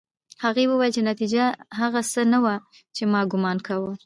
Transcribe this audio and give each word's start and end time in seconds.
هغې 0.43 0.63
وویل 0.67 0.91
چې 0.95 1.01
نتيجه 1.11 1.43
هغه 1.79 1.99
څه 2.13 2.21
نه 2.33 2.39
وه 2.43 2.55
چې 2.95 3.03
ما 3.11 3.21
ګومان 3.31 3.57
کاوه 3.67 3.91